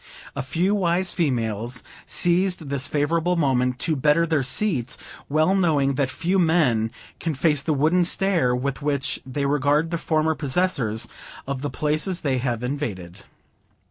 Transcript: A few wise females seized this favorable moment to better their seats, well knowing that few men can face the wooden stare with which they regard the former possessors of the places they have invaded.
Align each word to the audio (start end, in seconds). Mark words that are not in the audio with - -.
A 0.35 0.41
few 0.41 0.73
wise 0.73 1.13
females 1.13 1.83
seized 2.07 2.69
this 2.69 2.87
favorable 2.87 3.35
moment 3.35 3.77
to 3.81 3.95
better 3.95 4.25
their 4.25 4.41
seats, 4.41 4.97
well 5.29 5.53
knowing 5.53 5.93
that 5.93 6.09
few 6.09 6.39
men 6.39 6.89
can 7.19 7.35
face 7.35 7.61
the 7.61 7.71
wooden 7.71 8.03
stare 8.03 8.55
with 8.55 8.81
which 8.81 9.21
they 9.27 9.45
regard 9.45 9.91
the 9.91 9.99
former 9.99 10.33
possessors 10.33 11.07
of 11.45 11.61
the 11.61 11.69
places 11.69 12.21
they 12.21 12.39
have 12.39 12.63
invaded. 12.63 13.25